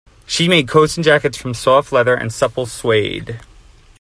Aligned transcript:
She 0.25 0.47
made 0.49 0.67
coats 0.67 0.97
and 0.97 1.03
jackets 1.03 1.37
from 1.37 1.53
soft 1.53 1.91
leather 1.91 2.15
and 2.15 2.33
supple 2.33 2.65
suede. 2.65 3.39